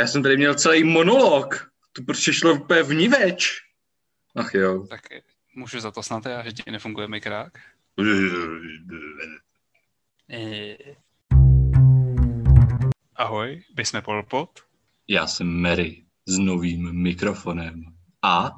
Já 0.00 0.06
jsem 0.06 0.22
tady 0.22 0.36
měl 0.36 0.54
celý 0.54 0.84
monolog. 0.84 1.72
To 1.92 2.02
prostě 2.02 2.32
šlo 2.32 2.54
úplně 2.54 2.82
vniveč. 2.82 3.62
Ach 4.36 4.54
jo. 4.54 4.86
Tak 4.86 5.00
můžu 5.54 5.80
za 5.80 5.90
to 5.90 6.02
snad 6.02 6.26
já, 6.26 6.44
že 6.44 6.52
ti 6.52 6.70
nefunguje 6.70 7.08
mikrák? 7.08 7.58
Eh. 10.30 10.76
Ahoj, 13.16 13.62
my 13.76 13.84
jsme 13.84 14.02
Polpot. 14.02 14.60
Já 15.08 15.26
jsem 15.26 15.62
Mary 15.62 16.04
s 16.26 16.38
novým 16.38 17.02
mikrofonem. 17.02 17.84
A? 18.22 18.50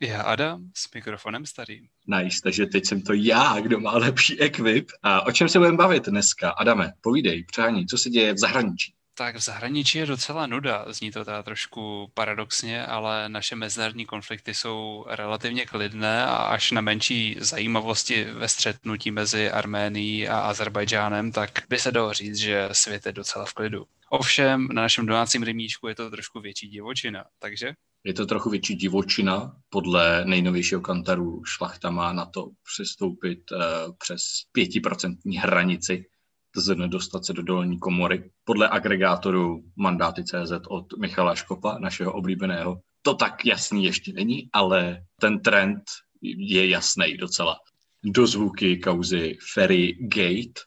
Já 0.00 0.22
Adam 0.22 0.70
s 0.74 0.94
mikrofonem 0.94 1.46
starým. 1.46 1.88
Nice, 2.06 2.40
takže 2.42 2.66
teď 2.66 2.86
jsem 2.86 3.02
to 3.02 3.12
já, 3.12 3.60
kdo 3.60 3.80
má 3.80 3.92
lepší 3.92 4.40
ekvip. 4.40 4.90
A 5.02 5.26
o 5.26 5.32
čem 5.32 5.48
se 5.48 5.58
budeme 5.58 5.76
bavit 5.76 6.08
dneska? 6.08 6.50
Adame, 6.50 6.92
povídej, 7.00 7.44
přání, 7.44 7.86
co 7.86 7.98
se 7.98 8.10
děje 8.10 8.34
v 8.34 8.38
zahraničí? 8.38 8.94
Tak 9.14 9.36
v 9.36 9.40
zahraničí 9.40 9.98
je 9.98 10.06
docela 10.06 10.46
nuda, 10.46 10.84
zní 10.88 11.10
to 11.10 11.24
teda 11.24 11.42
trošku 11.42 12.10
paradoxně, 12.14 12.86
ale 12.86 13.28
naše 13.28 13.56
mezinárodní 13.56 14.06
konflikty 14.06 14.54
jsou 14.54 15.04
relativně 15.08 15.66
klidné 15.66 16.24
a 16.26 16.36
až 16.36 16.70
na 16.70 16.80
menší 16.80 17.36
zajímavosti 17.40 18.24
ve 18.24 18.48
střetnutí 18.48 19.10
mezi 19.10 19.50
Arménií 19.50 20.28
a 20.28 20.40
Azerbajdžánem, 20.40 21.32
tak 21.32 21.62
by 21.68 21.78
se 21.78 21.92
dalo 21.92 22.12
říct, 22.12 22.36
že 22.36 22.68
svět 22.72 23.06
je 23.06 23.12
docela 23.12 23.44
v 23.44 23.54
klidu. 23.54 23.86
Ovšem 24.10 24.68
na 24.72 24.82
našem 24.82 25.06
domácím 25.06 25.42
rybníčku 25.42 25.88
je 25.88 25.94
to 25.94 26.10
trošku 26.10 26.40
větší 26.40 26.68
divočina, 26.68 27.24
takže? 27.38 27.72
Je 28.04 28.14
to 28.14 28.26
trochu 28.26 28.50
větší 28.50 28.74
divočina. 28.74 29.56
Podle 29.70 30.24
nejnovějšího 30.24 30.80
kantaru 30.80 31.44
šlachta 31.44 31.90
má 31.90 32.12
na 32.12 32.26
to 32.26 32.48
přestoupit 32.72 33.50
uh, 33.52 33.58
přes 33.98 34.22
pětiprocentní 34.52 35.36
hranici 35.36 36.04
to 36.54 36.60
znamená 36.60 36.86
dostat 36.86 37.24
se 37.24 37.32
do 37.32 37.42
dolní 37.42 37.78
komory. 37.78 38.30
Podle 38.44 38.68
agregátoru 38.68 39.62
mandáty 39.76 40.24
CZ 40.24 40.52
od 40.68 40.98
Michala 40.98 41.34
Škopa, 41.34 41.78
našeho 41.78 42.12
oblíbeného, 42.12 42.80
to 43.02 43.14
tak 43.14 43.46
jasný 43.46 43.84
ještě 43.84 44.12
není, 44.12 44.48
ale 44.52 45.02
ten 45.20 45.40
trend 45.40 45.82
je 46.22 46.68
jasný 46.68 47.16
docela. 47.16 47.56
Dozvuky 48.04 48.76
kauzy 48.76 49.38
Ferry 49.54 49.96
Gate, 50.00 50.60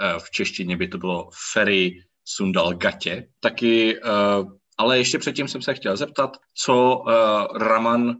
eh, 0.00 0.18
v 0.18 0.30
češtině 0.30 0.76
by 0.76 0.88
to 0.88 0.98
bylo 0.98 1.30
Ferry 1.52 2.02
Sundal 2.24 2.74
Gatě, 2.74 3.28
taky 3.40 3.96
eh, 3.96 4.58
ale 4.78 4.98
ještě 4.98 5.18
předtím 5.18 5.48
jsem 5.48 5.62
se 5.62 5.74
chtěl 5.74 5.96
zeptat, 5.96 6.36
co 6.54 6.96
uh, 6.96 7.12
Raman, 7.58 8.08
uh, 8.08 8.16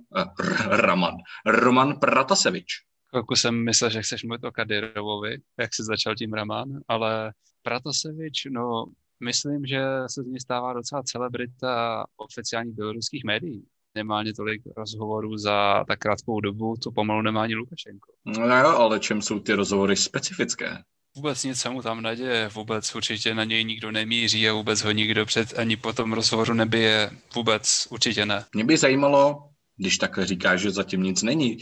Raman, 0.67 1.15
Roman 1.47 2.01
Pratasevič 2.01 2.67
Chvilku 3.11 3.37
jsem 3.37 3.65
myslel, 3.65 3.91
že 3.91 4.03
chceš 4.03 4.25
mluvit 4.25 4.45
o 4.45 4.53
Kadyrovovi, 4.53 5.39
jak 5.59 5.75
se 5.75 5.85
začal 5.85 6.15
tím 6.15 6.33
Raman, 6.33 6.69
ale 6.89 7.33
Pratasevič, 7.63 8.47
no, 8.51 8.85
myslím, 9.25 9.67
že 9.67 9.83
se 10.07 10.23
z 10.23 10.27
ní 10.27 10.41
stává 10.41 10.73
docela 10.73 11.03
celebrita 11.03 12.05
oficiálních 12.17 12.75
běloruských 12.75 13.25
médií. 13.25 13.65
Minimálně 13.95 14.35
tolik 14.35 14.63
rozhovorů 14.77 15.37
za 15.37 15.85
tak 15.89 15.99
krátkou 15.99 16.41
dobu, 16.41 16.75
to 16.83 16.91
pomalu 16.91 17.23
nemá 17.23 17.43
ani 17.43 17.55
Lukašenko. 17.55 18.13
No 18.27 18.59
jo, 18.59 18.69
ale 18.69 19.01
čem 19.01 19.23
jsou 19.23 19.41
ty 19.41 19.53
rozhovory 19.53 19.97
specifické? 19.97 20.79
Vůbec 21.17 21.45
nic 21.45 21.61
se 21.61 21.71
mu 21.71 21.83
tam 21.83 22.03
neděje, 22.03 22.49
vůbec 22.49 22.95
určitě 22.95 23.35
na 23.35 23.45
něj 23.45 23.65
nikdo 23.65 23.91
nemíří 23.91 24.49
a 24.49 24.53
vůbec 24.53 24.83
ho 24.83 24.91
nikdo 24.91 25.27
před 25.27 25.59
ani 25.59 25.77
po 25.77 25.93
tom 25.93 26.13
rozhovoru 26.13 26.55
nebije. 26.55 27.11
Vůbec 27.35 27.89
určitě 27.91 28.27
ne. 28.27 28.45
Mě 28.55 28.65
by 28.65 28.77
zajímalo, 28.77 29.48
když 29.79 29.99
takhle 29.99 30.27
říkáš, 30.27 30.61
že 30.61 30.71
zatím 30.71 31.03
nic 31.03 31.23
není. 31.23 31.59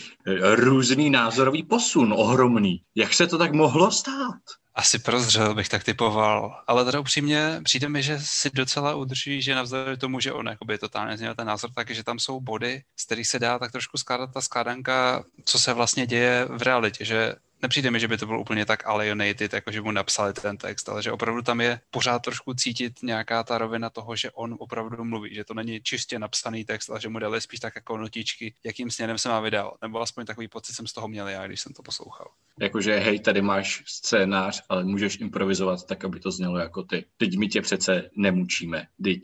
Různý 0.54 1.10
názorový 1.10 1.62
posun, 1.62 2.14
ohromný. 2.16 2.82
Jak 2.94 3.14
se 3.14 3.26
to 3.26 3.38
tak 3.38 3.52
mohlo 3.52 3.90
stát? 3.90 4.40
Asi 4.74 4.98
prozřel 4.98 5.54
bych 5.54 5.68
tak 5.68 5.84
typoval, 5.84 6.62
ale 6.66 6.84
teda 6.84 7.00
upřímně 7.00 7.60
přijde 7.64 7.88
mi, 7.88 8.02
že 8.02 8.18
si 8.22 8.50
docela 8.54 8.94
udrží, 8.94 9.42
že 9.42 9.54
navzdory 9.54 9.96
tomu, 9.96 10.20
že 10.20 10.32
on 10.32 10.46
jakoby 10.46 10.78
totálně 10.78 11.16
změnil 11.16 11.34
ten 11.34 11.46
názor, 11.46 11.70
tak 11.74 11.90
že 11.90 12.04
tam 12.04 12.18
jsou 12.18 12.40
body, 12.40 12.82
z 12.96 13.04
kterých 13.06 13.26
se 13.26 13.38
dá 13.38 13.58
tak 13.58 13.72
trošku 13.72 13.98
skládat 13.98 14.30
ta 14.34 14.40
skládanka, 14.40 15.24
co 15.44 15.58
se 15.58 15.72
vlastně 15.72 16.06
děje 16.06 16.46
v 16.50 16.62
realitě, 16.62 17.04
že 17.04 17.34
nepřijde 17.62 17.90
mi, 17.90 18.00
že 18.00 18.08
by 18.08 18.18
to 18.18 18.26
bylo 18.26 18.40
úplně 18.40 18.66
tak 18.66 18.86
alienated, 18.86 19.52
jako 19.52 19.72
že 19.72 19.80
mu 19.80 19.90
napsali 19.90 20.32
ten 20.32 20.56
text, 20.56 20.88
ale 20.88 21.02
že 21.02 21.12
opravdu 21.12 21.42
tam 21.42 21.60
je 21.60 21.80
pořád 21.90 22.18
trošku 22.18 22.54
cítit 22.54 23.02
nějaká 23.02 23.42
ta 23.42 23.58
rovina 23.58 23.90
toho, 23.90 24.16
že 24.16 24.30
on 24.30 24.56
opravdu 24.58 25.04
mluví, 25.04 25.34
že 25.34 25.44
to 25.44 25.54
není 25.54 25.80
čistě 25.80 26.18
napsaný 26.18 26.64
text, 26.64 26.90
ale 26.90 27.00
že 27.00 27.08
mu 27.08 27.18
dali 27.18 27.40
spíš 27.40 27.60
tak 27.60 27.74
jako 27.76 27.96
notičky, 27.96 28.54
jakým 28.64 28.90
směrem 28.90 29.18
se 29.18 29.28
má 29.28 29.40
vydávat. 29.40 29.74
Nebo 29.82 30.00
aspoň 30.00 30.26
takový 30.26 30.48
pocit 30.48 30.72
jsem 30.72 30.86
z 30.86 30.92
toho 30.92 31.08
měl 31.08 31.28
já, 31.28 31.46
když 31.46 31.60
jsem 31.60 31.72
to 31.72 31.82
poslouchal. 31.82 32.30
Jakože 32.60 32.96
hej, 32.96 33.20
tady 33.20 33.42
máš 33.42 33.82
scénář, 33.86 34.62
ale 34.68 34.84
můžeš 34.84 35.20
improvizovat 35.20 35.86
tak, 35.86 36.04
aby 36.04 36.20
to 36.20 36.30
znělo 36.30 36.58
jako 36.58 36.82
ty. 36.82 37.04
Teď 37.16 37.38
my 37.38 37.48
tě 37.48 37.62
přece 37.62 38.10
nemučíme, 38.16 38.86
teď 39.02 39.20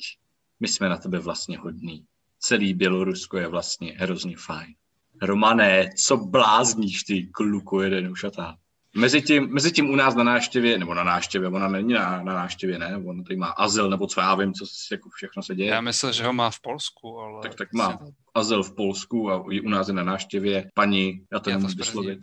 my 0.61 0.69
jsme 0.69 0.89
na 0.89 0.97
tebe 0.97 1.19
vlastně 1.19 1.59
hodní. 1.59 2.05
Celý 2.39 2.75
Bělorusko 2.75 3.39
je 3.39 3.49
vlastně 3.49 3.95
hrozně 3.99 4.37
fajn. 4.37 4.75
Romané, 5.23 5.91
co 5.97 6.17
blázníš 6.17 7.03
ty 7.03 7.27
kluku 7.27 7.81
jeden 7.81 8.09
ušatá. 8.09 8.57
Mezi 8.97 9.23
tím, 9.23 9.49
mezi 9.53 9.73
tím 9.73 9.91
u 9.91 9.97
nás 9.97 10.15
na 10.15 10.25
náštěvě, 10.25 10.79
nebo 10.79 10.95
na 10.95 11.05
náštěvě, 11.05 11.49
ona 11.49 11.69
není 11.69 11.93
na, 11.93 12.23
na 12.23 12.35
náštěvě, 12.35 12.79
ne, 12.79 12.97
on 13.07 13.25
tady 13.25 13.37
má 13.37 13.47
azyl, 13.47 13.91
nebo 13.91 14.07
co 14.07 14.21
já 14.21 14.35
vím, 14.35 14.55
co 14.55 14.67
se, 14.67 14.95
jako 14.95 15.09
všechno 15.15 15.43
se 15.43 15.55
děje. 15.55 15.71
Já 15.71 15.81
myslím, 15.81 16.13
že 16.13 16.25
ho 16.25 16.33
má 16.33 16.51
v 16.51 16.61
Polsku, 16.61 17.19
ale... 17.19 17.43
Tak, 17.43 17.55
tak 17.55 17.73
má 17.73 17.99
azyl 18.35 18.63
v 18.63 18.75
Polsku 18.75 19.31
a 19.31 19.45
u 19.47 19.69
nás 19.69 19.89
je 19.89 19.95
na 19.95 20.03
náštěvě 20.03 20.71
paní, 20.75 21.25
já 21.33 21.41
to 21.41 21.51
nemůžu 21.51 21.77
vyslovit. 21.77 22.19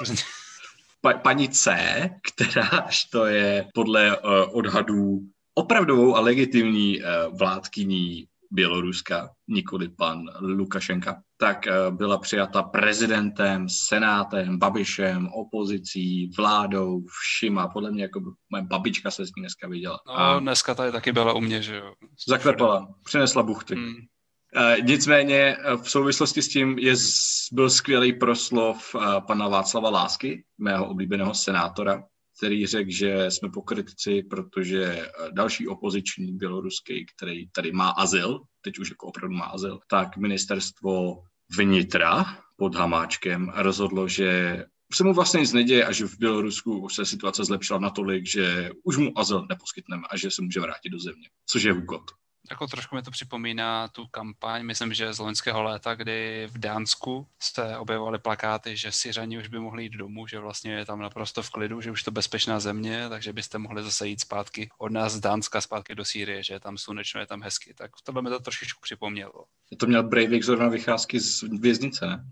pa, 1.00 1.12
paní 1.12 1.48
C, 1.48 1.76
kteráž 2.22 3.04
to 3.04 3.26
je 3.26 3.68
podle 3.74 4.18
uh, 4.18 4.30
odhadů 4.52 5.20
opravdovou 5.54 6.16
a 6.16 6.20
legitimní 6.20 7.02
uh, 7.02 7.38
vládkyní 7.38 8.26
Běloruska, 8.50 9.30
nikoli 9.48 9.88
pan 9.88 10.22
Lukašenka, 10.40 11.22
tak 11.36 11.66
eh, 11.66 11.72
byla 11.90 12.18
přijata 12.18 12.62
prezidentem, 12.62 13.68
senátem, 13.68 14.58
Babišem, 14.58 15.28
opozicí, 15.28 16.30
vládou, 16.36 17.00
všima. 17.20 17.68
Podle 17.68 17.90
mě 17.90 18.02
jako 18.02 18.20
moje 18.50 18.62
babička 18.62 19.10
se 19.10 19.26
s 19.26 19.28
ní 19.36 19.42
dneska 19.42 19.68
viděla. 19.68 19.98
No, 20.06 20.18
a 20.18 20.40
dneska 20.40 20.74
tady 20.74 20.92
taky 20.92 21.12
byla 21.12 21.32
u 21.32 21.40
mě, 21.40 21.62
že 21.62 21.76
jo. 21.76 21.92
Zaklepala, 22.28 22.88
přinesla 23.04 23.42
buchty. 23.42 23.74
Hmm. 23.74 23.94
Uh, 24.56 24.84
nicméně 24.84 25.56
eh, 25.58 25.76
v 25.76 25.90
souvislosti 25.90 26.42
s 26.42 26.48
tím 26.48 26.78
je, 26.78 26.94
byl 27.52 27.70
skvělý 27.70 28.12
proslov 28.12 28.96
pana 29.26 29.48
Václava 29.48 29.90
Lásky, 29.90 30.44
mého 30.58 30.88
oblíbeného 30.88 31.34
senátora, 31.34 32.02
který 32.38 32.66
řekl, 32.66 32.90
že 32.90 33.26
jsme 33.28 33.48
pokrytci, 33.50 34.22
protože 34.22 34.84
eh, 34.84 35.08
další 35.32 35.68
opoziční 35.68 36.36
běloruský, 36.36 37.06
který 37.16 37.50
tady 37.50 37.72
má 37.72 37.88
azyl, 37.90 38.40
teď 38.60 38.78
už 38.78 38.90
jako 38.90 39.06
opravdu 39.06 39.36
má 39.36 39.44
azyl, 39.44 39.78
tak 39.90 40.16
ministerstvo 40.16 41.22
vnitra 41.56 42.24
pod 42.56 42.74
Hamáčkem 42.74 43.52
rozhodlo, 43.54 44.08
že 44.08 44.64
se 44.94 45.04
mu 45.04 45.14
vlastně 45.14 45.40
nic 45.40 45.52
neděje 45.52 45.86
a 45.86 45.92
že 45.92 46.06
v 46.06 46.18
Bělorusku 46.18 46.88
se 46.88 47.04
situace 47.04 47.44
zlepšila 47.44 47.78
natolik, 47.78 48.26
že 48.26 48.70
už 48.84 48.96
mu 48.96 49.18
azyl 49.18 49.46
neposkytneme 49.48 50.02
a 50.10 50.16
že 50.16 50.30
se 50.30 50.42
může 50.42 50.60
vrátit 50.60 50.90
do 50.90 50.98
země, 50.98 51.28
což 51.46 51.62
je 51.62 51.72
úkol. 51.72 52.04
Jako 52.50 52.66
trošku 52.66 52.96
mi 52.96 53.02
to 53.02 53.10
připomíná 53.10 53.88
tu 53.88 54.06
kampaň, 54.06 54.66
myslím, 54.66 54.94
že 54.94 55.12
z 55.12 55.18
loňského 55.18 55.62
léta, 55.62 55.94
kdy 55.94 56.48
v 56.50 56.58
Dánsku 56.58 57.26
se 57.42 57.78
objevovaly 57.78 58.18
plakáty, 58.18 58.76
že 58.76 58.92
Syřani 58.92 59.38
už 59.38 59.48
by 59.48 59.58
mohli 59.58 59.82
jít 59.82 59.92
domů, 59.92 60.26
že 60.26 60.38
vlastně 60.38 60.72
je 60.72 60.84
tam 60.84 61.00
naprosto 61.00 61.42
v 61.42 61.50
klidu, 61.50 61.80
že 61.80 61.90
už 61.90 62.02
to 62.02 62.10
bezpečná 62.10 62.60
země, 62.60 63.08
takže 63.08 63.32
byste 63.32 63.58
mohli 63.58 63.82
zase 63.82 64.08
jít 64.08 64.20
zpátky 64.20 64.70
od 64.78 64.92
nás 64.92 65.12
z 65.12 65.20
Dánska 65.20 65.60
zpátky 65.60 65.94
do 65.94 66.04
Sýrie, 66.04 66.42
že 66.42 66.54
je 66.54 66.60
tam 66.60 66.78
slunečno, 66.78 67.20
je 67.20 67.26
tam 67.26 67.42
hezky. 67.42 67.74
Tak 67.74 67.90
to 68.04 68.12
by 68.12 68.22
mi 68.22 68.28
to 68.28 68.40
trošičku 68.40 68.80
připomnělo. 68.82 69.44
To 69.76 69.86
měl 69.86 70.02
Breivik 70.02 70.44
zrovna 70.44 70.68
vycházky 70.68 71.20
z 71.20 71.42
věznice, 71.60 72.06
ne? 72.06 72.24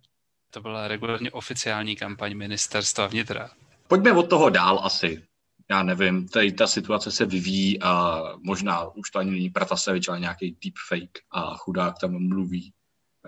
To 0.50 0.60
byla 0.60 0.88
regulárně 0.88 1.30
oficiální 1.30 1.96
kampaň 1.96 2.36
ministerstva 2.36 3.06
vnitra. 3.06 3.50
Pojďme 3.88 4.12
od 4.12 4.30
toho 4.30 4.50
dál 4.50 4.80
asi 4.82 5.22
já 5.70 5.82
nevím, 5.82 6.28
tady 6.28 6.52
ta 6.52 6.66
situace 6.66 7.10
se 7.10 7.26
vyvíjí 7.26 7.82
a 7.82 8.22
možná 8.42 8.88
už 8.94 9.10
to 9.10 9.18
ani 9.18 9.30
není 9.30 9.50
Pratasevič, 9.50 10.08
ale 10.08 10.20
nějaký 10.20 10.56
deepfake 10.64 11.18
a 11.32 11.56
chudák 11.56 11.98
tam 12.00 12.28
mluví 12.28 12.72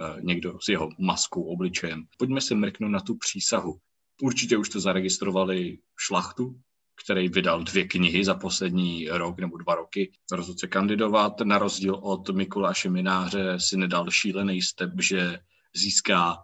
uh, 0.01 0.21
někdo 0.23 0.59
s 0.61 0.69
jeho 0.69 0.89
maskou, 0.99 1.43
obličejem. 1.43 2.05
Pojďme 2.19 2.41
se 2.41 2.55
mrknout 2.55 2.91
na 2.91 3.01
tu 3.01 3.15
přísahu. 3.15 3.79
Určitě 4.23 4.57
už 4.57 4.69
to 4.69 4.81
zaregistrovali 4.81 5.79
šlachtu, 5.99 6.61
který 7.05 7.29
vydal 7.29 7.63
dvě 7.63 7.89
knihy 7.89 8.25
za 8.25 8.35
poslední 8.35 9.09
rok 9.09 9.41
nebo 9.41 9.57
dva 9.57 9.75
roky. 9.75 10.13
Rozhodl 10.33 10.59
se 10.59 10.67
kandidovat. 10.67 11.41
Na 11.41 11.59
rozdíl 11.59 11.95
od 11.95 12.31
Mikuláše 12.31 12.91
Mináře 12.91 13.61
si 13.61 13.77
nedal 13.77 14.11
šílený 14.11 14.63
step, 14.63 14.91
že 15.01 15.39
získá 15.77 16.37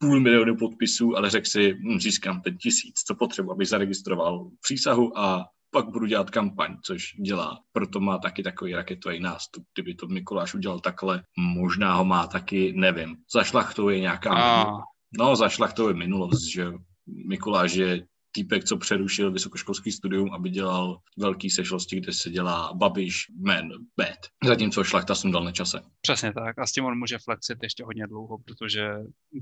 půl 0.00 0.20
milionu 0.20 0.56
podpisů, 0.56 1.16
ale 1.16 1.30
řekl 1.30 1.46
si, 1.46 1.74
hm, 1.74 2.00
získám 2.00 2.40
ten 2.40 2.56
tisíc, 2.56 2.94
co 3.06 3.14
potřebuji, 3.14 3.52
aby 3.52 3.66
zaregistroval 3.66 4.50
přísahu 4.60 5.18
a 5.18 5.46
pak 5.70 5.88
budu 5.88 6.06
dělat 6.06 6.30
kampaň, 6.30 6.76
což 6.84 7.14
dělá. 7.24 7.60
Proto 7.72 8.00
má 8.00 8.18
taky 8.18 8.42
takový 8.42 8.74
raketový 8.74 9.20
nástup. 9.20 9.64
Kdyby 9.74 9.94
to 9.94 10.06
Mikuláš 10.06 10.54
udělal 10.54 10.80
takhle, 10.80 11.22
možná 11.38 11.94
ho 11.94 12.04
má 12.04 12.26
taky, 12.26 12.72
nevím. 12.76 13.16
Za 13.34 13.44
šlachtou 13.44 13.88
je 13.88 14.00
nějaká... 14.00 14.34
A... 14.34 14.66
No, 15.18 15.36
za 15.36 15.48
šlachtou 15.48 15.88
je 15.88 15.94
minulost, 15.94 16.42
že 16.42 16.72
Mikuláš 17.06 17.72
je 17.72 18.06
týpek, 18.32 18.64
co 18.64 18.76
přerušil 18.76 19.32
vysokoškolský 19.32 19.92
studium, 19.92 20.32
aby 20.32 20.50
dělal 20.50 20.98
velký 21.18 21.50
sešlosti, 21.50 22.00
kde 22.00 22.12
se 22.12 22.30
dělá 22.30 22.72
Babiš, 22.74 23.26
Man, 23.40 23.68
Bad. 23.96 24.18
Zatímco 24.44 24.84
šlachta 24.84 25.14
sundal 25.14 25.44
na 25.44 25.52
čase. 25.52 25.82
Přesně 26.00 26.32
tak. 26.32 26.58
A 26.58 26.66
s 26.66 26.72
tím 26.72 26.84
on 26.84 26.98
může 26.98 27.18
flexit 27.18 27.58
ještě 27.62 27.84
hodně 27.84 28.06
dlouho, 28.06 28.38
protože 28.38 28.88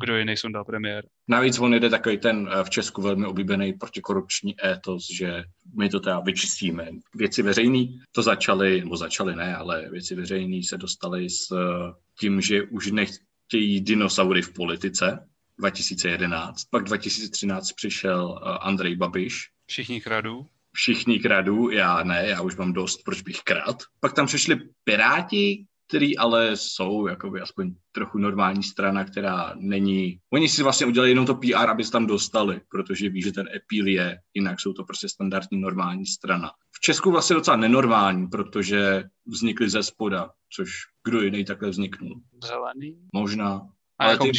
kdo 0.01 0.17
jiný 0.17 0.37
sundal 0.37 0.65
premiér. 0.65 1.07
Navíc 1.29 1.59
on 1.59 1.75
jde 1.75 1.91
takový 1.91 2.19
ten 2.19 2.51
eh, 2.53 2.65
v 2.65 2.71
Česku 2.71 3.03
velmi 3.03 3.27
oblíbený 3.27 3.73
protikorupční 3.73 4.55
étos, 4.67 5.07
že 5.19 5.45
my 5.77 5.89
to 5.89 6.01
teda 6.01 6.21
vyčistíme. 6.21 6.89
Věci 7.15 7.43
veřejný 7.43 8.01
to 8.13 8.23
začaly, 8.23 8.81
nebo 8.81 8.97
začaly 8.97 9.37
ne, 9.37 9.57
ale 9.57 9.91
věci 9.91 10.15
veřejný 10.15 10.65
se 10.65 10.79
dostaly 10.79 11.31
s 11.31 11.51
eh, 11.53 11.93
tím, 12.21 12.41
že 12.41 12.63
už 12.63 12.91
nechtějí 12.91 13.81
dinosaury 13.81 14.43
v 14.43 14.53
politice, 14.53 15.29
2011. 15.59 16.65
Pak 16.71 16.85
2013 16.85 17.73
přišel 17.73 18.41
eh, 18.43 18.59
Andrej 18.61 18.97
Babiš. 18.97 19.49
Všichni 19.67 20.01
kradou. 20.01 20.47
Všichni 20.73 21.19
kradou, 21.19 21.71
já 21.71 22.03
ne, 22.03 22.25
já 22.29 22.41
už 22.41 22.57
mám 22.57 22.73
dost, 22.73 23.03
proč 23.05 23.23
bych 23.23 23.41
krad. 23.45 23.77
Pak 24.01 24.13
tam 24.13 24.27
přišli 24.27 24.61
Piráti, 24.85 25.67
který 25.89 26.19
ale 26.19 26.57
jsou 26.57 27.07
jakoby 27.07 27.41
aspoň 27.41 27.75
trochu 27.93 28.19
normální 28.19 28.63
strana, 28.63 29.05
která 29.05 29.55
není... 29.57 30.21
Oni 30.33 30.49
si 30.49 30.63
vlastně 30.63 30.87
udělali 30.87 31.11
jenom 31.11 31.27
to 31.27 31.35
PR, 31.35 31.71
aby 31.71 31.85
se 31.85 31.91
tam 31.91 32.07
dostali, 32.07 32.61
protože 32.69 33.09
ví, 33.09 33.23
že 33.23 33.33
ten 33.33 33.49
epíl 33.55 33.87
je, 33.87 34.19
jinak 34.35 34.61
jsou 34.61 34.73
to 34.73 34.85
prostě 34.85 35.09
standardní 35.09 35.61
normální 35.61 36.07
strana. 36.07 36.51
V 36.77 36.81
Česku 36.81 37.11
vlastně 37.11 37.35
docela 37.35 37.57
nenormální, 37.57 38.27
protože 38.27 39.05
vznikly 39.27 39.71
ze 39.71 39.83
spoda, 39.83 40.31
což 40.53 40.71
kdo 41.05 41.23
jiný 41.23 41.45
takhle 41.45 41.71
vzniknul. 41.71 42.21
Zelený? 42.45 42.99
Možná. 43.15 43.53
A 43.99 44.05
ale 44.05 44.13
jako 44.13 44.25
ty, 44.25 44.31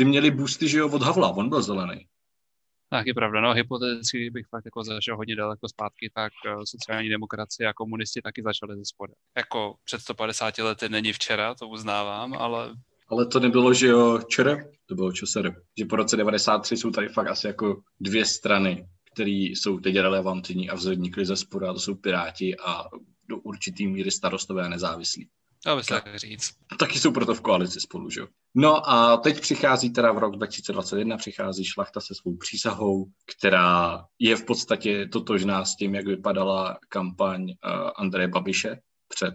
ty 0.00 0.04
měli 0.04 0.30
boosty, 0.30 0.68
že 0.68 0.78
jo, 0.78 0.88
od 0.88 1.02
Havla, 1.02 1.28
on 1.28 1.48
byl 1.48 1.62
zelený. 1.62 2.06
Tak 2.90 3.06
je 3.06 3.14
pravda, 3.14 3.40
no 3.40 3.52
hypoteticky 3.52 4.30
bych 4.30 4.46
fakt 4.46 4.64
jako 4.64 4.84
zašel 4.84 5.16
hodně 5.16 5.36
daleko 5.36 5.68
zpátky, 5.68 6.10
tak 6.14 6.32
uh, 6.46 6.62
sociální 6.64 7.08
demokracie 7.08 7.68
a 7.68 7.72
komunisti 7.72 8.22
taky 8.22 8.42
začaly 8.42 8.76
ze 8.76 8.84
spoda. 8.84 9.14
Jako 9.36 9.74
před 9.84 10.00
150 10.00 10.58
lety 10.58 10.88
není 10.88 11.12
včera, 11.12 11.54
to 11.54 11.68
uznávám, 11.68 12.34
ale... 12.34 12.74
Ale 13.08 13.26
to 13.26 13.40
nebylo, 13.40 13.74
že 13.74 13.86
jo, 13.86 14.18
včera, 14.18 14.56
to 14.86 14.94
bylo 14.94 15.12
časem. 15.12 15.54
Že 15.78 15.84
po 15.84 15.96
roce 15.96 16.16
93 16.16 16.76
jsou 16.76 16.90
tady 16.90 17.08
fakt 17.08 17.28
asi 17.28 17.46
jako 17.46 17.82
dvě 18.00 18.24
strany, 18.24 18.86
které 19.12 19.30
jsou 19.30 19.80
teď 19.80 19.96
relevantní 19.96 20.70
a 20.70 20.74
vznikly 20.74 21.26
ze 21.26 21.36
spoda, 21.36 21.72
to 21.72 21.80
jsou 21.80 21.94
Piráti 21.94 22.56
a 22.56 22.84
do 23.28 23.38
určitý 23.38 23.86
míry 23.86 24.10
starostové 24.10 24.64
a 24.64 24.68
nezávislí. 24.68 25.28
Dá 25.66 25.82
se 25.82 25.88
tak 25.88 26.16
říct. 26.16 26.50
Taky 26.78 26.98
jsou 26.98 27.12
proto 27.12 27.34
v 27.34 27.40
koalici 27.40 27.80
spolu, 27.80 28.10
že 28.10 28.20
jo. 28.20 28.26
No 28.54 28.90
a 28.90 29.16
teď 29.16 29.40
přichází 29.40 29.92
teda 29.92 30.12
v 30.12 30.18
rok 30.18 30.36
2021, 30.36 31.16
přichází 31.16 31.64
šlachta 31.64 32.00
se 32.00 32.14
svou 32.14 32.36
přísahou, 32.36 33.06
která 33.36 34.04
je 34.18 34.36
v 34.36 34.44
podstatě 34.44 35.08
totožná 35.12 35.64
s 35.64 35.76
tím, 35.76 35.94
jak 35.94 36.06
vypadala 36.06 36.78
kampaň 36.88 37.42
uh, 37.42 37.90
Andreje 37.96 38.28
Babiše 38.28 38.80
před 39.08 39.34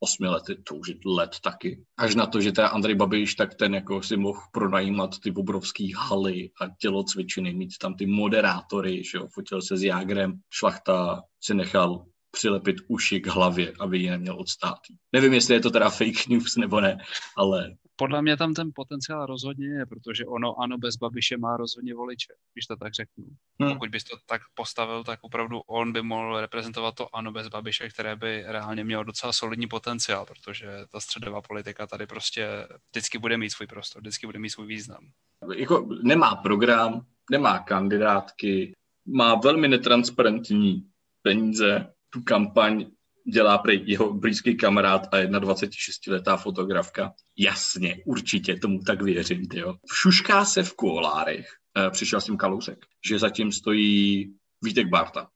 osmi 0.00 0.28
lety, 0.28 0.56
to 0.64 0.74
už 0.74 0.92
let 1.06 1.40
taky. 1.42 1.84
Až 1.96 2.14
na 2.14 2.26
to, 2.26 2.40
že 2.40 2.52
ten 2.52 2.64
Andrej 2.64 2.94
Babiš, 2.94 3.34
tak 3.34 3.54
ten 3.54 3.74
jako 3.74 4.02
si 4.02 4.16
mohl 4.16 4.40
pronajímat 4.52 5.18
ty 5.18 5.32
obrovský 5.32 5.92
haly 5.96 6.50
a 6.60 6.68
tělocvičiny, 6.80 7.54
mít 7.54 7.78
tam 7.80 7.94
ty 7.94 8.06
moderátory, 8.06 9.04
že 9.04 9.18
jo, 9.18 9.28
fotil 9.34 9.62
se 9.62 9.76
s 9.76 9.82
Jágrem, 9.82 10.40
šlachta 10.50 11.22
si 11.40 11.54
nechal 11.54 12.06
přilepit 12.30 12.76
uši 12.88 13.20
k 13.20 13.26
hlavě, 13.26 13.72
aby 13.80 13.98
ji 13.98 14.10
neměl 14.10 14.40
odstát. 14.40 14.78
Nevím, 15.12 15.32
jestli 15.32 15.54
je 15.54 15.60
to 15.60 15.70
teda 15.70 15.90
fake 15.90 16.26
news 16.28 16.56
nebo 16.56 16.80
ne, 16.80 16.98
ale... 17.36 17.74
Podle 17.96 18.22
mě 18.22 18.36
tam 18.36 18.54
ten 18.54 18.70
potenciál 18.74 19.26
rozhodně 19.26 19.66
je, 19.66 19.86
protože 19.86 20.26
ono 20.26 20.60
ano 20.60 20.78
bez 20.78 20.96
Babiše 20.96 21.36
má 21.36 21.56
rozhodně 21.56 21.94
voliče, 21.94 22.32
když 22.52 22.66
to 22.66 22.76
tak 22.76 22.94
řeknu. 22.94 23.24
Hmm. 23.60 23.72
Pokud 23.72 23.88
bys 23.88 24.04
to 24.04 24.16
tak 24.26 24.42
postavil, 24.54 25.04
tak 25.04 25.18
opravdu 25.22 25.60
on 25.60 25.92
by 25.92 26.02
mohl 26.02 26.40
reprezentovat 26.40 26.94
to 26.94 27.16
ano 27.16 27.32
bez 27.32 27.48
Babiše, 27.48 27.88
které 27.88 28.16
by 28.16 28.44
reálně 28.46 28.84
mělo 28.84 29.04
docela 29.04 29.32
solidní 29.32 29.66
potenciál, 29.66 30.26
protože 30.26 30.68
ta 30.92 31.00
středová 31.00 31.42
politika 31.42 31.86
tady 31.86 32.06
prostě 32.06 32.48
vždycky 32.90 33.18
bude 33.18 33.36
mít 33.36 33.50
svůj 33.50 33.66
prostor, 33.66 34.02
vždycky 34.02 34.26
bude 34.26 34.38
mít 34.38 34.50
svůj 34.50 34.66
význam. 34.66 35.08
Jako 35.56 35.88
nemá 36.02 36.34
program, 36.34 37.06
nemá 37.30 37.58
kandidátky, 37.58 38.72
má 39.06 39.34
velmi 39.34 39.68
netransparentní 39.68 40.90
peníze, 41.22 41.94
tu 42.10 42.22
kampaň 42.22 42.86
dělá 43.32 43.58
prý 43.58 43.82
jeho 43.90 44.14
blízký 44.14 44.56
kamarád 44.56 45.14
a 45.14 45.16
26-letá 45.16 46.36
fotografka. 46.36 47.12
Jasně, 47.38 48.02
určitě 48.06 48.56
tomu 48.56 48.78
tak 48.78 49.02
věřím, 49.02 49.46
jo. 49.52 49.74
Šušká 49.92 50.44
se 50.44 50.62
v 50.62 50.74
kolárech, 50.74 51.46
e, 51.76 51.90
přišel 51.90 52.20
s 52.20 52.24
tím 52.24 52.36
Kalousek, 52.36 52.78
že 53.08 53.18
zatím 53.18 53.52
stojí 53.52 54.34
Vítek 54.62 54.88
Barta, 54.88 55.28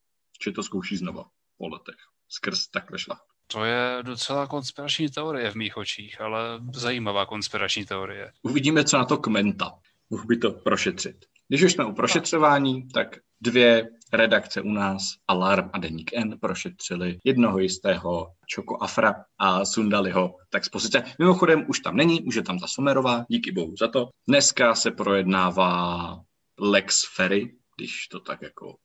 že 0.44 0.52
to 0.52 0.62
zkouší 0.62 0.96
znova 0.96 1.25
po 1.58 1.69
letech, 1.69 1.96
skrz 2.29 2.69
takhle 2.69 2.99
šla. 2.99 3.20
To 3.52 3.64
je 3.64 3.99
docela 4.02 4.46
konspirační 4.46 5.08
teorie 5.08 5.50
v 5.50 5.55
mých 5.55 5.76
očích, 5.76 6.20
ale 6.20 6.61
zajímavá 6.75 7.26
konspirační 7.26 7.85
teorie. 7.85 8.32
Uvidíme, 8.43 8.85
co 8.85 8.99
na 8.99 9.05
to 9.05 9.17
kmenta. 9.17 9.73
Mohl 10.11 10.25
by 10.25 10.37
to 10.37 10.50
prošetřit. 10.50 11.17
Když 11.49 11.62
už 11.62 11.73
jsme 11.73 11.85
u 11.85 11.93
prošetřování, 11.93 12.88
tak 12.88 13.17
dvě 13.40 13.88
redakce 14.12 14.62
u 14.62 14.72
nás, 14.72 15.02
Alarm 15.28 15.70
a 15.72 15.78
Deník 15.78 16.12
N, 16.12 16.38
prošetřili 16.40 17.19
jednoho 17.25 17.58
jistého 17.58 18.26
Čoko 18.46 18.82
Afra 18.82 19.14
a 19.38 19.64
sundali 19.64 20.10
ho 20.10 20.34
tak 20.50 20.64
z 20.64 20.69
pozice. 20.69 21.05
Mimochodem 21.19 21.64
už 21.69 21.81
tam 21.81 21.96
není, 21.96 22.22
už 22.22 22.34
je 22.34 22.43
tam 22.43 22.58
ta 22.58 22.66
Somerová, 22.66 23.25
díky 23.28 23.52
bohu 23.52 23.76
za 23.76 23.88
to. 23.88 24.08
Dneska 24.28 24.75
se 24.75 24.90
projednává 24.90 26.20
Lex 26.60 27.05
Ferry, 27.16 27.55
když 27.76 28.08
to 28.08 28.20
tak 28.20 28.43
jako 28.43 28.76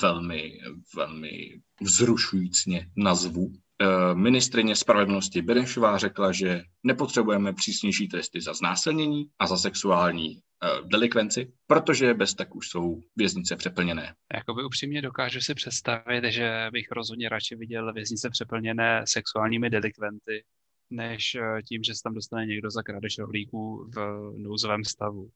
velmi, 0.00 0.58
velmi 0.96 1.60
vzrušujícně 1.80 2.90
nazvu. 2.96 3.52
E, 3.80 4.14
ministrině 4.14 4.76
spravedlnosti 4.76 5.42
Benešová 5.42 5.98
řekla, 5.98 6.32
že 6.32 6.62
nepotřebujeme 6.82 7.52
přísnější 7.52 8.08
testy 8.08 8.40
za 8.40 8.54
znásilnění 8.54 9.26
a 9.38 9.46
za 9.46 9.56
sexuální 9.56 10.36
uh, 10.36 10.88
delikvenci, 10.88 11.52
protože 11.66 12.14
bez 12.14 12.34
tak 12.34 12.56
už 12.56 12.68
jsou 12.68 13.00
věznice 13.16 13.56
přeplněné. 13.56 14.14
Jakoby 14.34 14.64
upřímně 14.64 15.02
dokážu 15.02 15.40
si 15.40 15.54
představit, 15.54 16.24
že 16.24 16.68
bych 16.72 16.90
rozhodně 16.90 17.28
radši 17.28 17.56
viděl 17.56 17.92
věznice 17.92 18.30
přeplněné 18.30 19.02
sexuálními 19.08 19.70
delikventy, 19.70 20.44
než 20.90 21.34
eh, 21.34 21.62
tím, 21.62 21.82
že 21.82 21.94
se 21.94 22.00
tam 22.04 22.14
dostane 22.14 22.46
někdo 22.46 22.70
za 22.70 22.82
krádež 22.82 23.18
rohlíků 23.18 23.90
v 23.94 23.98
nouzovém 24.38 24.84
stavu. 24.84 25.30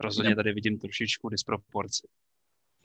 Rozhodně 0.00 0.36
tady 0.36 0.52
vidím 0.52 0.78
trošičku 0.78 1.28
disproporci. 1.28 2.08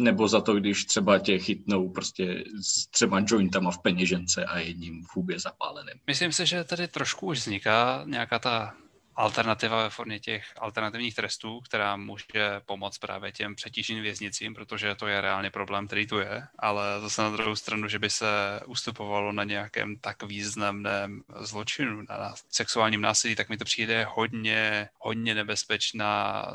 Nebo 0.01 0.27
za 0.27 0.42
to, 0.42 0.53
když 0.53 0.86
třeba 0.86 1.19
tě 1.19 1.39
chytnou 1.39 1.89
prostě 1.89 2.44
s 2.62 2.88
třeba 2.88 3.21
jointama 3.27 3.71
v 3.71 3.81
peněžence 3.81 4.45
a 4.45 4.59
jedním 4.59 5.03
hubě 5.13 5.39
zapáleným. 5.39 5.95
Myslím 6.07 6.33
si, 6.33 6.45
že 6.45 6.63
tady 6.63 6.88
trošku 6.88 7.27
už 7.27 7.38
vzniká 7.38 8.04
nějaká 8.06 8.40
ta 8.40 8.73
alternativa 9.16 9.83
ve 9.83 9.90
formě 9.90 10.19
těch 10.19 10.44
alternativních 10.59 11.16
trestů, 11.16 11.59
která 11.59 11.95
může 11.95 12.61
pomoct 12.66 12.97
právě 12.97 13.31
těm 13.31 13.56
přetíženým 13.56 14.04
věznicím, 14.04 14.54
protože 14.54 14.95
to 14.95 15.07
je 15.07 15.21
reálně 15.21 15.49
problém, 15.49 15.87
který 15.87 16.07
tu 16.07 16.18
je, 16.18 16.47
ale 16.59 17.02
zase 17.02 17.21
na 17.21 17.30
druhou 17.30 17.56
stranu, 17.56 17.87
že 17.87 17.99
by 17.99 18.09
se 18.09 18.25
ustupovalo 18.66 19.31
na 19.31 19.44
nějakém 19.44 19.95
tak 20.02 20.23
významném 20.23 21.21
zločinu, 21.40 22.02
na 22.02 22.33
sexuálním 22.49 23.02
násilí, 23.02 23.35
tak 23.35 23.49
mi 23.49 23.57
to 23.57 23.66
přijde 23.66 24.06
hodně, 24.09 24.90
hodně 24.99 25.35
nebezpečná 25.35 26.45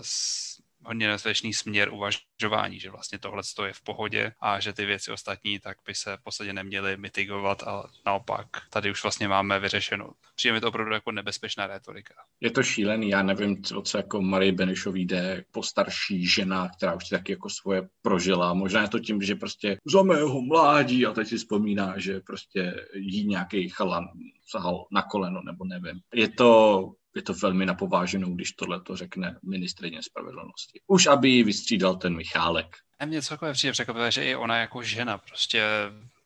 hodně 0.87 1.07
nebezpečný 1.07 1.53
směr 1.53 1.93
uvažování, 1.93 2.81
že 2.81 2.91
vlastně 2.91 3.19
tohle 3.19 3.43
je 3.67 3.73
v 3.73 3.83
pohodě 3.83 4.33
a 4.41 4.61
že 4.61 4.73
ty 4.73 4.87
věci 4.87 5.13
ostatní 5.13 5.59
tak 5.59 5.77
by 5.87 5.95
se 5.95 6.17
v 6.17 6.23
podstatě 6.23 6.53
neměly 6.53 6.97
mitigovat 6.97 7.63
a 7.63 7.85
naopak 8.07 8.47
tady 8.71 8.91
už 8.91 9.03
vlastně 9.03 9.29
máme 9.29 9.61
vyřešeno. 9.61 10.11
Přijde 10.35 10.53
mi 10.53 10.61
to 10.61 10.69
opravdu 10.69 10.95
jako 10.95 11.13
nebezpečná 11.13 11.67
retorika. 11.67 12.15
Je 12.41 12.51
to 12.51 12.63
šílený, 12.63 13.09
já 13.09 13.23
nevím, 13.23 13.63
co, 13.63 13.83
co 13.83 13.99
jako 13.99 14.23
Marie 14.23 14.53
Benešový 14.53 15.07
jde, 15.07 15.45
postarší 15.51 16.27
žena, 16.27 16.69
která 16.77 16.95
už 16.95 17.09
taky 17.09 17.33
jako 17.33 17.51
svoje 17.51 17.89
prožila. 18.03 18.55
Možná 18.55 18.83
je 18.83 18.89
to 18.89 18.99
tím, 18.99 19.23
že 19.23 19.35
prostě 19.35 19.79
za 19.87 20.03
mého 20.03 20.41
mládí 20.43 21.07
a 21.07 21.13
teď 21.13 21.29
si 21.29 21.37
vzpomíná, 21.37 21.99
že 21.99 22.21
prostě 22.21 22.87
jí 22.95 23.27
nějaký 23.27 23.69
chalan 23.69 24.05
sahal 24.47 24.87
na 24.93 25.03
koleno, 25.03 25.43
nebo 25.43 25.65
nevím. 25.65 26.01
Je 26.15 26.29
to 26.29 26.93
je 27.17 27.23
to 27.23 27.35
velmi 27.35 27.67
napováženou, 27.67 28.35
když 28.35 28.53
tohle 28.53 28.81
to 28.81 28.97
řekne 28.97 29.39
ministrině 29.49 30.03
spravedlnosti. 30.03 30.81
Už 30.87 31.07
aby 31.07 31.29
ji 31.29 31.43
vystřídal 31.43 31.97
ten 31.97 32.17
Michálek. 32.17 32.77
A 32.99 33.07
mě 33.07 33.23
celkově 33.23 33.53
přijde 33.53 33.73
překvapivé, 33.73 34.11
že 34.11 34.25
i 34.25 34.37
ona 34.37 34.57
jako 34.57 34.83
žena 34.83 35.19
prostě, 35.19 35.65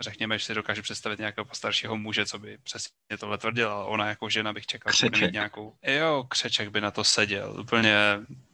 řekněme, 0.01 0.39
že 0.39 0.45
si 0.45 0.55
dokáže 0.55 0.83
představit 0.83 1.19
nějakého 1.19 1.45
postaršího 1.45 1.97
muže, 1.97 2.27
co 2.27 2.39
by 2.39 2.59
přesně 2.63 3.19
tohle 3.21 3.39
tvrdila. 3.39 3.85
Ona 3.85 4.09
jako 4.09 4.29
žena 4.29 4.53
bych 4.53 4.67
čekal, 4.67 4.93
že 4.93 5.09
mít 5.13 5.33
nějakou... 5.33 5.75
Jo, 5.87 6.25
křeček 6.29 6.69
by 6.69 6.81
na 6.81 6.91
to 6.91 7.05
seděl. 7.05 7.57
Úplně 7.61 7.95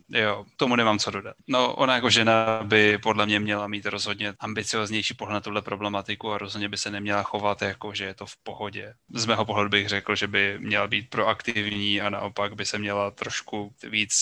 Jo, 0.09 0.45
tomu 0.57 0.77
nemám 0.77 0.99
co 0.99 1.11
dodat. 1.11 1.37
No, 1.47 1.75
ona 1.75 1.95
jako 1.95 2.11
žena 2.11 2.61
by 2.63 2.99
podle 2.99 3.27
mě 3.27 3.41
měla 3.41 3.67
mít 3.67 3.87
rozhodně 3.87 4.35
ambicioznější 4.41 5.15
pohled 5.15 5.35
na 5.35 5.41
tuhle 5.41 5.63
problematiku 5.63 6.33
a 6.33 6.39
rozhodně 6.39 6.69
by 6.69 6.79
se 6.79 6.91
neměla 6.91 7.23
chovat 7.23 7.63
jako, 7.63 7.95
že 7.95 8.05
je 8.05 8.15
to 8.15 8.27
v 8.27 8.37
pohodě. 8.37 8.95
Z 9.15 9.27
mého 9.27 9.45
pohledu 9.45 9.71
bych 9.71 9.89
řekl, 9.89 10.15
že 10.15 10.27
by 10.27 10.59
měla 10.59 10.87
být 10.87 11.11
proaktivní 11.11 12.01
a 12.01 12.11
naopak 12.11 12.55
by 12.55 12.67
se 12.67 12.79
měla 12.79 13.11
trošku 13.11 13.75
víc 13.91 14.15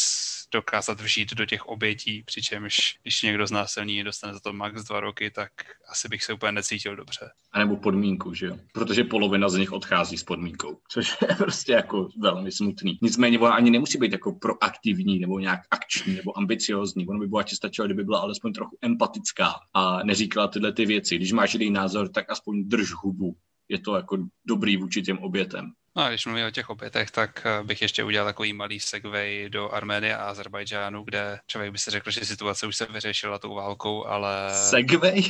dokázat 0.55 1.01
vžít 1.01 1.35
do 1.35 1.47
těch 1.47 1.67
obětí, 1.67 2.23
přičemž 2.23 2.99
když 3.03 3.23
někdo 3.23 3.47
znásilní 3.47 4.05
dostane 4.05 4.33
za 4.33 4.41
to 4.41 4.53
max 4.53 4.85
dva 4.85 5.01
roky, 5.01 5.31
tak 5.31 5.51
asi 5.89 6.09
bych 6.09 6.25
se 6.25 6.33
úplně 6.33 6.53
necítil 6.53 6.97
dobře. 6.97 7.31
A 7.53 7.59
nebo 7.59 7.77
podmínku, 7.77 8.35
že 8.35 8.47
jo? 8.47 8.59
Protože 8.73 9.05
polovina 9.05 9.49
z 9.49 9.55
nich 9.55 9.73
odchází 9.73 10.19
s 10.19 10.25
podmínkou, 10.25 10.79
což 10.89 11.17
je 11.23 11.35
prostě 11.39 11.73
jako 11.73 12.09
velmi 12.19 12.53
smutný. 12.53 12.99
Nicméně 13.03 13.39
ona 13.39 13.55
ani 13.55 13.71
nemusí 13.71 13.99
být 13.99 14.13
jako 14.13 14.33
proaktivní 14.33 15.19
nebo 15.19 15.39
nějak 15.39 15.61
akční 15.71 16.15
nebo 16.15 16.39
ambiciozní. 16.39 17.07
Ono 17.07 17.19
by 17.19 17.27
bylo 17.27 17.45
stačilo, 17.55 17.87
kdyby 17.87 18.05
byla 18.05 18.19
alespoň 18.19 18.53
trochu 18.53 18.79
empatická 18.83 19.55
a 19.75 20.03
neříkala 20.03 20.49
tyhle 20.49 20.73
ty 20.73 20.87
věci. 20.87 21.17
Když 21.17 21.33
máš 21.33 21.55
jiný 21.55 21.71
názor, 21.71 22.09
tak 22.09 22.31
aspoň 22.31 22.69
drž 22.69 22.93
hubu. 22.93 23.37
Je 23.69 23.79
to 23.79 23.97
jako 23.97 24.19
dobrý 24.47 24.77
vůči 24.77 25.03
těm 25.03 25.19
obětem. 25.19 25.73
No 25.97 26.03
a 26.03 26.09
když 26.09 26.27
mluvím 26.27 26.47
o 26.47 26.51
těch 26.51 26.71
obětech, 26.71 27.11
tak 27.11 27.47
eh, 27.47 27.65
bych 27.65 27.83
ještě 27.83 28.05
udělal 28.05 28.29
takový 28.29 28.53
malý 28.53 28.81
segway 28.81 29.49
do 29.49 29.71
Arménie 29.71 30.17
a 30.17 30.25
Azerbajdžánu, 30.25 31.05
kde 31.05 31.39
člověk 31.47 31.73
by 31.73 31.79
si 31.79 31.91
řekl, 31.91 32.11
že 32.11 32.25
situace 32.25 32.67
už 32.67 32.77
se 32.77 32.87
vyřešila 32.87 33.39
tou 33.39 33.55
válkou, 33.55 34.05
ale... 34.05 34.51
Segway? 34.71 35.23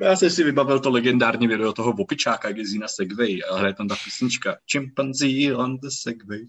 Já 0.00 0.16
jsem 0.16 0.30
si 0.30 0.44
vybavil 0.44 0.80
to 0.80 0.90
legendární 0.90 1.48
video 1.48 1.72
toho 1.72 1.92
Vopičáka, 1.92 2.48
jak 2.48 2.56
jezdí 2.56 2.78
na 2.78 2.88
Segway 2.88 3.38
a 3.50 3.58
hraje 3.58 3.74
tam 3.74 3.88
ta 3.88 3.96
písnička 4.04 4.56
Chimpanzee 4.72 5.54
on 5.56 5.78
the 5.78 5.88
Segway. 6.02 6.46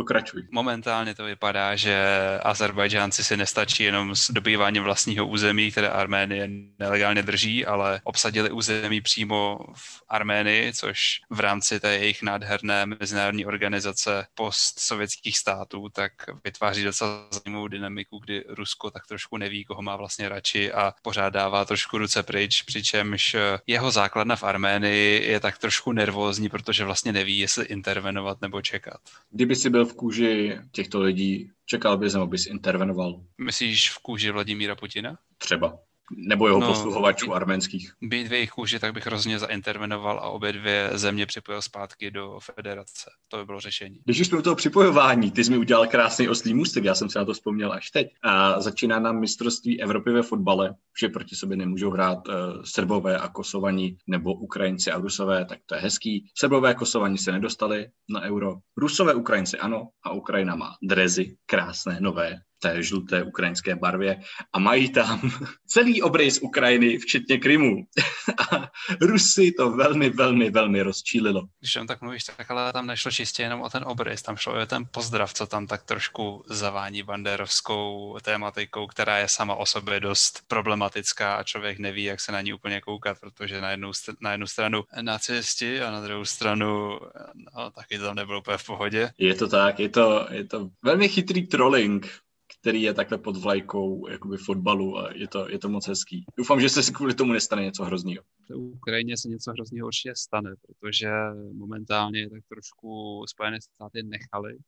Pokračuj. 0.00 0.42
Momentálně 0.50 1.14
to 1.14 1.24
vypadá, 1.24 1.76
že 1.76 2.04
Azerbajdžánci 2.42 3.24
si 3.24 3.36
nestačí 3.36 3.82
jenom 3.82 4.16
s 4.16 4.30
dobýváním 4.30 4.82
vlastního 4.82 5.26
území, 5.26 5.70
které 5.70 5.88
Arménie 5.88 6.48
nelegálně 6.78 7.22
drží, 7.22 7.66
ale 7.66 8.00
obsadili 8.04 8.50
území 8.50 9.00
přímo 9.00 9.58
v 9.74 10.02
Arménii, 10.08 10.72
což 10.72 11.20
v 11.30 11.40
rámci 11.40 11.80
té 11.80 11.98
jejich 11.98 12.22
nádherné 12.22 12.86
mezinárodní 12.86 13.46
organizace 13.46 14.26
postsovětských 14.34 15.38
států, 15.38 15.88
tak 15.88 16.12
vytváří 16.44 16.84
docela 16.84 17.28
zajímavou 17.30 17.68
dynamiku, 17.68 18.18
kdy 18.18 18.44
Rusko 18.48 18.90
tak 18.90 19.06
trošku 19.06 19.36
neví, 19.36 19.64
koho 19.64 19.82
má 19.82 19.96
vlastně 19.96 20.28
radši 20.28 20.72
a 20.72 20.94
pořád 21.02 21.30
dává 21.30 21.64
trošku 21.64 21.98
ruce 21.98 22.22
pryč, 22.22 22.62
přičemž 22.62 23.36
jeho 23.66 23.90
základna 23.90 24.36
v 24.36 24.44
Arménii 24.44 25.30
je 25.30 25.40
tak 25.40 25.58
trošku 25.58 25.92
nervózní, 25.92 26.48
protože 26.48 26.84
vlastně 26.84 27.12
neví, 27.12 27.38
jestli 27.38 27.64
intervenovat 27.64 28.40
nebo 28.40 28.62
čekat. 28.62 29.00
Kdyby 29.30 29.56
si 29.56 29.70
byl 29.70 29.89
v 29.90 29.94
kůži 29.94 30.58
těchto 30.72 31.00
lidí, 31.00 31.50
čekal 31.66 31.98
bys 31.98 32.14
nebo 32.14 32.26
bys 32.26 32.46
intervenoval? 32.46 33.24
Myslíš 33.44 33.90
v 33.90 33.98
kůži 33.98 34.30
Vladimíra 34.30 34.76
Putina? 34.76 35.18
Třeba 35.38 35.78
nebo 36.16 36.46
jeho 36.46 36.60
no, 36.60 36.66
posluhovačů 36.66 37.34
arménských. 37.34 37.92
Být 38.02 38.28
v 38.28 38.32
jejich 38.32 38.50
kůži, 38.50 38.78
tak 38.78 38.92
bych 38.92 39.06
hrozně 39.06 39.38
zaintervenoval 39.38 40.18
a 40.18 40.28
obě 40.28 40.52
dvě 40.52 40.90
země 40.92 41.26
připojil 41.26 41.62
zpátky 41.62 42.10
do 42.10 42.38
federace. 42.40 43.10
To 43.28 43.36
by 43.36 43.44
bylo 43.44 43.60
řešení. 43.60 44.00
Když 44.04 44.20
už 44.20 44.26
jsme 44.26 44.38
u 44.38 44.42
toho 44.42 44.56
připojování, 44.56 45.30
ty 45.30 45.44
jsi 45.44 45.50
mi 45.50 45.58
udělal 45.58 45.86
krásný 45.86 46.28
oslý 46.28 46.54
můstek, 46.54 46.84
já 46.84 46.94
jsem 46.94 47.10
se 47.10 47.18
na 47.18 47.24
to 47.24 47.32
vzpomněl 47.32 47.72
až 47.72 47.90
teď. 47.90 48.08
A 48.22 48.60
začíná 48.60 48.98
nám 48.98 49.20
mistrovství 49.20 49.82
Evropy 49.82 50.10
ve 50.10 50.22
fotbale, 50.22 50.74
že 51.00 51.08
proti 51.08 51.36
sobě 51.36 51.56
nemůžou 51.56 51.90
hrát 51.90 52.28
uh, 52.28 52.34
Srbové 52.64 53.18
a 53.18 53.28
Kosovaní 53.28 53.96
nebo 54.06 54.34
Ukrajinci 54.34 54.90
a 54.90 54.98
Rusové, 54.98 55.44
tak 55.44 55.58
to 55.66 55.74
je 55.74 55.80
hezký. 55.80 56.30
Srbové 56.38 56.70
a 56.70 56.74
Kosovaní 56.74 57.18
se 57.18 57.32
nedostali 57.32 57.86
na 58.08 58.20
euro. 58.20 58.56
Rusové, 58.76 59.14
Ukrajinci 59.14 59.58
ano 59.58 59.88
a 60.02 60.12
Ukrajina 60.12 60.56
má 60.56 60.74
drezy, 60.82 61.36
krásné, 61.46 61.98
nové, 62.00 62.36
té 62.60 62.82
žluté 62.82 63.22
ukrajinské 63.22 63.76
barvě 63.76 64.20
a 64.52 64.58
mají 64.58 64.88
tam 64.92 65.30
celý 65.66 66.02
obrys 66.02 66.38
Ukrajiny, 66.42 66.98
včetně 66.98 67.38
Krymu. 67.38 67.76
a 68.52 68.70
Rusy 69.00 69.52
to 69.52 69.70
velmi, 69.70 70.10
velmi, 70.10 70.50
velmi 70.50 70.82
rozčílilo. 70.82 71.42
Když 71.60 71.72
tam 71.72 71.86
tak 71.86 72.00
mluvíš, 72.00 72.24
tak 72.24 72.50
ale 72.50 72.72
tam 72.72 72.86
nešlo 72.86 73.10
čistě 73.10 73.42
jenom 73.42 73.60
o 73.60 73.70
ten 73.70 73.84
obrys, 73.86 74.22
tam 74.22 74.36
šlo 74.36 74.62
o 74.62 74.66
ten 74.66 74.84
pozdrav, 74.90 75.34
co 75.34 75.46
tam 75.46 75.66
tak 75.66 75.82
trošku 75.82 76.44
zavání 76.46 77.02
banderovskou 77.02 78.16
tématikou, 78.22 78.86
která 78.86 79.18
je 79.18 79.28
sama 79.28 79.54
o 79.54 79.66
sobě 79.66 80.00
dost 80.00 80.42
problematická 80.48 81.34
a 81.34 81.42
člověk 81.42 81.78
neví, 81.78 82.04
jak 82.04 82.20
se 82.20 82.32
na 82.32 82.40
ní 82.40 82.52
úplně 82.52 82.80
koukat, 82.80 83.20
protože 83.20 83.60
na 83.60 83.70
jednu, 83.70 83.90
na 84.20 84.30
jednu 84.32 84.46
stranu 84.46 84.84
nacisti 85.00 85.82
a 85.82 85.90
na 85.90 86.00
druhou 86.00 86.24
stranu 86.24 86.98
no, 87.34 87.70
taky 87.70 87.98
to 87.98 88.04
tam 88.04 88.16
nebylo 88.16 88.40
úplně 88.40 88.56
v 88.58 88.66
pohodě. 88.66 89.12
Je 89.18 89.34
to 89.34 89.48
tak, 89.48 89.80
je 89.80 89.88
to, 89.88 90.26
je 90.30 90.44
to 90.44 90.68
velmi 90.82 91.08
chytrý 91.08 91.46
trolling 91.46 92.20
který 92.60 92.82
je 92.82 92.94
takhle 92.94 93.18
pod 93.18 93.36
vlajkou 93.36 94.08
jakoby 94.08 94.36
fotbalu 94.36 94.98
a 94.98 95.12
je 95.12 95.28
to, 95.28 95.50
je 95.50 95.58
to 95.58 95.68
moc 95.68 95.88
hezký. 95.88 96.24
Doufám, 96.36 96.60
že 96.60 96.68
se 96.68 96.92
kvůli 96.92 97.14
tomu 97.14 97.32
nestane 97.32 97.62
něco 97.62 97.84
hroznýho. 97.84 98.22
V 98.48 98.56
Ukrajině 98.56 99.16
se 99.16 99.28
něco 99.28 99.50
hroznýho 99.52 99.86
určitě 99.86 100.12
stane, 100.16 100.54
protože 100.66 101.10
momentálně 101.52 102.30
tak 102.30 102.42
trošku 102.48 103.22
Spojené 103.28 103.60
státy 103.60 104.02
nechali, 104.02 104.58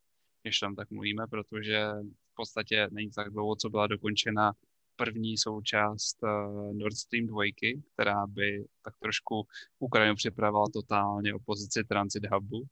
když 0.43 0.59
tam 0.59 0.75
tak 0.75 0.91
mluvíme, 0.91 1.27
protože 1.31 1.89
v 2.33 2.35
podstatě 2.37 2.89
není 2.91 3.11
tak 3.11 3.31
dlouho, 3.31 3.57
co 3.57 3.71
byla 3.71 3.87
dokončena 3.87 4.53
první 4.97 5.39
součást 5.39 6.17
uh, 6.23 6.77
Nord 6.77 6.97
Stream 6.97 7.27
2, 7.27 7.43
která 7.95 8.27
by 8.27 8.65
tak 8.83 8.95
trošku 8.99 9.47
Ukrajinu 9.79 10.15
připravila 10.15 10.67
totálně 10.73 11.35
o 11.35 11.39
pozici 11.45 11.85
transit 11.85 12.27
hubu, 12.33 12.63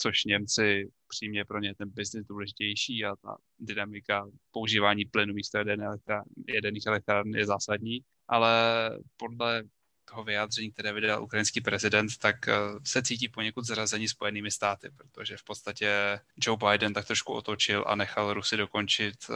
což 0.00 0.24
Němci 0.24 0.90
přímě 1.08 1.44
pro 1.44 1.60
ně 1.60 1.74
ten 1.74 1.88
biznis 1.90 2.26
důležitější 2.26 3.04
a 3.04 3.16
ta 3.16 3.36
dynamika 3.58 4.26
používání 4.50 5.04
plynu 5.04 5.34
místo 5.34 5.58
jeden 5.58 5.82
elektrár, 5.82 6.22
jedených 6.48 6.84
je 7.34 7.46
zásadní, 7.46 8.00
ale 8.28 8.50
podle 9.16 9.62
toho 10.10 10.24
vyjádření, 10.24 10.72
které 10.72 10.92
vydal 10.92 11.22
ukrajinský 11.22 11.60
prezident, 11.60 12.18
tak 12.18 12.48
eh, 12.48 12.54
se 12.84 13.02
cítí 13.02 13.28
poněkud 13.28 13.64
zrazení 13.64 14.08
Spojenými 14.08 14.50
státy, 14.50 14.90
protože 14.96 15.36
v 15.36 15.44
podstatě 15.44 16.20
Joe 16.36 16.58
Biden 16.70 16.94
tak 16.94 17.06
trošku 17.06 17.32
otočil 17.32 17.84
a 17.86 17.94
nechal 17.94 18.34
Rusy 18.34 18.56
dokončit 18.56 19.14
eh, 19.30 19.34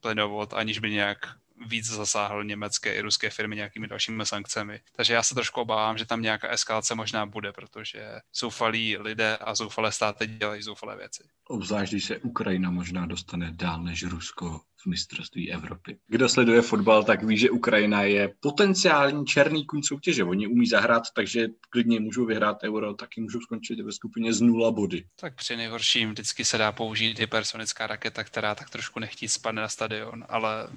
plynovod, 0.00 0.52
aniž 0.52 0.78
by 0.78 0.90
nějak 0.90 1.18
víc 1.66 1.86
zasáhl 1.86 2.44
německé 2.44 2.94
i 2.94 3.00
ruské 3.00 3.30
firmy 3.30 3.56
nějakými 3.56 3.88
dalšími 3.88 4.26
sankcemi. 4.26 4.80
Takže 4.96 5.14
já 5.14 5.22
se 5.22 5.34
trošku 5.34 5.60
obávám, 5.60 5.98
že 5.98 6.06
tam 6.06 6.22
nějaká 6.22 6.48
eskalace 6.48 6.94
možná 6.94 7.26
bude, 7.26 7.52
protože 7.52 8.20
zoufalí 8.34 8.96
lidé 8.98 9.36
a 9.36 9.54
zoufalé 9.54 9.92
státy 9.92 10.26
dělají 10.26 10.62
zoufalé 10.62 10.96
věci. 10.96 11.22
Obzvlášť, 11.48 11.92
když 11.92 12.04
se 12.04 12.18
Ukrajina 12.18 12.70
možná 12.70 13.06
dostane 13.06 13.50
dál 13.52 13.82
než 13.82 14.02
Rusko 14.02 14.60
v 14.82 14.86
mistrovství 14.86 15.52
Evropy. 15.52 15.98
Kdo 16.06 16.28
sleduje 16.28 16.62
fotbal, 16.62 17.04
tak 17.04 17.22
ví, 17.22 17.38
že 17.38 17.50
Ukrajina 17.50 18.02
je 18.02 18.34
potenciální 18.40 19.26
černý 19.26 19.66
kuň 19.66 19.82
soutěže. 19.82 20.24
Oni 20.24 20.46
umí 20.46 20.66
zahrát, 20.66 21.02
takže 21.14 21.48
klidně 21.70 22.00
můžou 22.00 22.26
vyhrát 22.26 22.62
euro, 22.64 22.94
taky 22.94 23.20
můžou 23.20 23.40
skončit 23.40 23.80
ve 23.80 23.92
skupině 23.92 24.32
z 24.32 24.40
nula 24.40 24.70
body. 24.70 25.04
Tak 25.20 25.34
při 25.34 25.56
nejhorším 25.56 26.10
vždycky 26.10 26.44
se 26.44 26.58
dá 26.58 26.72
použít 26.72 27.18
hypersonická 27.18 27.86
raketa, 27.86 28.24
která 28.24 28.54
tak 28.54 28.70
trošku 28.70 29.00
nechtí 29.00 29.28
spadne 29.28 29.62
na 29.62 29.68
stadion, 29.68 30.24
ale 30.28 30.68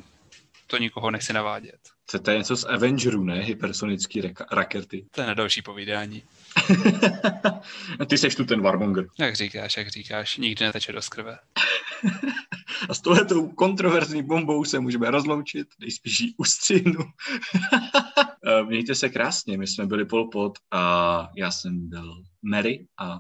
to 0.67 0.77
nikoho 0.77 1.11
nechci 1.11 1.33
navádět. 1.33 1.79
To 2.23 2.31
je 2.31 2.37
něco 2.37 2.55
z 2.55 2.63
Avengerů, 2.63 3.23
ne? 3.23 3.41
Hypersonický 3.41 4.21
rakety. 4.51 5.05
To 5.11 5.21
je 5.21 5.27
na 5.27 5.33
další 5.33 5.61
povídání. 5.61 6.23
Ty 8.09 8.17
seš 8.17 8.35
tu 8.35 8.45
ten 8.45 8.61
Warmonger. 8.61 9.07
Jak 9.19 9.35
říkáš, 9.35 9.77
jak 9.77 9.87
říkáš, 9.87 10.37
nikdy 10.37 10.65
neteče 10.65 10.91
do 10.91 11.01
krve. 11.09 11.39
A 12.89 12.93
s 12.93 13.01
tohletou 13.01 13.47
kontroverzní 13.47 14.23
bombou 14.23 14.65
se 14.65 14.79
můžeme 14.79 15.11
rozloučit, 15.11 15.67
nejspíš 15.79 16.19
ji 16.19 16.33
ustřihnu. 16.37 16.99
Eh, 18.47 18.63
mějte 18.63 18.95
se 18.95 19.09
krásně, 19.09 19.57
my 19.57 19.67
jsme 19.67 19.85
byli 19.85 20.05
Polpot 20.05 20.59
a 20.71 21.29
já 21.35 21.51
jsem 21.51 21.89
byl 21.89 22.23
Mary 22.41 22.87
a... 22.97 23.19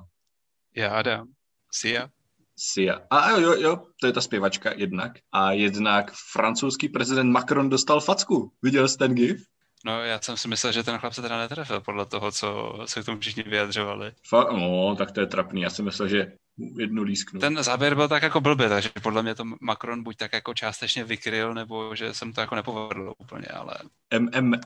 Já 0.75 0.89
Adam. 0.89 1.27
See 1.71 1.93
ya. 1.93 2.09
Sia. 2.57 3.01
A 3.09 3.29
jo, 3.29 3.53
jo, 3.53 3.81
to 4.01 4.07
je 4.07 4.13
ta 4.13 4.21
zpěvačka 4.21 4.71
jednak. 4.75 5.11
A 5.31 5.51
jednak 5.51 6.11
francouzský 6.31 6.89
prezident 6.89 7.31
Macron 7.31 7.69
dostal 7.69 8.01
facku. 8.01 8.51
Viděl 8.63 8.87
jsi 8.87 8.97
ten 8.97 9.15
gif? 9.15 9.45
No, 9.85 10.03
já 10.03 10.21
jsem 10.21 10.37
si 10.37 10.47
myslel, 10.47 10.71
že 10.71 10.83
ten 10.83 10.97
chlap 10.97 11.13
se 11.13 11.21
teda 11.21 11.37
netrefil 11.37 11.81
podle 11.81 12.05
toho, 12.05 12.31
co 12.31 12.79
se 12.85 13.01
k 13.01 13.05
tomu 13.05 13.19
všichni 13.19 13.43
vyjadřovali. 13.43 14.11
Fa- 14.31 14.59
no, 14.59 14.95
tak 14.95 15.11
to 15.11 15.19
je 15.19 15.27
trapný. 15.27 15.61
Já 15.61 15.69
jsem 15.69 15.85
myslel, 15.85 16.07
že 16.07 16.31
jednu 16.77 17.03
lísknu. 17.03 17.39
Ten 17.39 17.63
záběr 17.63 17.95
byl 17.95 18.07
tak 18.07 18.23
jako 18.23 18.41
blbě, 18.41 18.69
takže 18.69 18.89
podle 19.03 19.23
mě 19.23 19.35
to 19.35 19.43
Macron 19.61 20.03
buď 20.03 20.17
tak 20.17 20.33
jako 20.33 20.53
částečně 20.53 21.03
vykryl, 21.03 21.53
nebo 21.53 21.95
že 21.95 22.13
jsem 22.13 22.33
to 22.33 22.41
jako 22.41 22.55
nepovedl 22.55 23.13
úplně, 23.17 23.47
ale... 23.47 23.73
MMA 24.19 24.57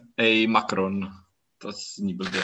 Macron. 0.48 1.10
To 1.62 1.72
zní 1.72 2.14
blbě. 2.14 2.42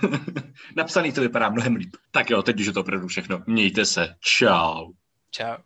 Napsaný 0.76 1.12
to 1.12 1.20
vypadá 1.20 1.48
mnohem 1.50 1.74
líp. 1.74 1.96
Tak 2.10 2.30
jo, 2.30 2.42
teď 2.42 2.60
už 2.60 2.66
je 2.66 2.72
to 2.72 2.80
opravdu 2.80 3.08
všechno. 3.08 3.42
Mějte 3.46 3.84
se. 3.84 4.14
Čau. 4.20 4.92
Čau. 5.30 5.56